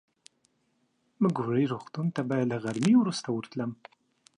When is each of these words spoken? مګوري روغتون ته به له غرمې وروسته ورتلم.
مګوري 1.21 1.65
روغتون 1.73 2.07
ته 2.15 2.21
به 2.27 2.37
له 2.49 2.57
غرمې 2.63 2.93
وروسته 2.97 3.27
ورتلم. 3.31 3.71